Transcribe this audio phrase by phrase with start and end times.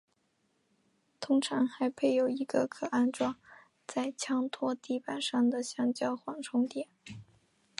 [1.19, 3.35] 通常还配有一个可安装
[3.85, 6.87] 在枪托底板上的橡胶缓冲垫。